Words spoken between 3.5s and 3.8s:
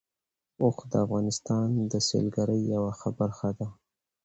ده.